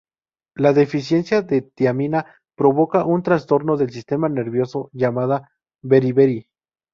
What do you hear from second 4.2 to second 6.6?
nervioso llamada beriberi.